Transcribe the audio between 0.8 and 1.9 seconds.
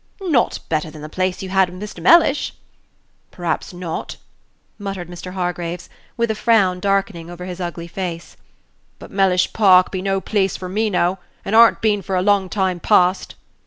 than the place you had with